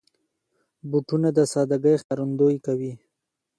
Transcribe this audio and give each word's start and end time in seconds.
بوټونه 0.89 1.29
د 1.37 1.39
سادګۍ 1.53 1.95
ښکارندويي 2.01 2.57
کوي. 2.65 2.93